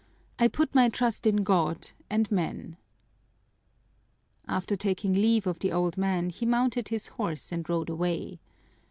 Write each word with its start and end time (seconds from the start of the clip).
I 0.39 0.47
put 0.47 0.73
my 0.73 0.89
trust 0.89 1.27
in 1.27 1.43
God 1.43 1.91
and 2.09 2.31
men!" 2.31 2.75
After 4.47 4.75
taking 4.75 5.13
leave 5.13 5.45
of 5.45 5.59
the 5.59 5.71
old 5.71 5.95
man 5.95 6.31
he 6.31 6.43
mounted 6.43 6.87
his 6.87 7.09
horse 7.09 7.51
and 7.51 7.69
rode 7.69 7.87
away. 7.91 8.39